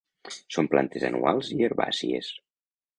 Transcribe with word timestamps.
Són 0.55 0.69
plantes 0.71 1.05
anuals 1.11 1.53
i 1.59 1.61
herbàcies. 1.69 2.35